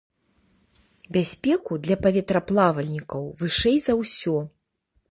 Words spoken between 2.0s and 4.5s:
паветраплавальнікаў вышэй за ўсё.